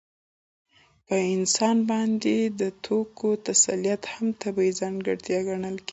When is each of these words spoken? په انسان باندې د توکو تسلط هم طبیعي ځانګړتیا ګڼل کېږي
په 1.07 1.15
انسان 1.35 1.77
باندې 1.91 2.35
د 2.59 2.61
توکو 2.85 3.29
تسلط 3.47 4.01
هم 4.13 4.27
طبیعي 4.43 4.71
ځانګړتیا 4.81 5.39
ګڼل 5.47 5.77
کېږي 5.85 5.89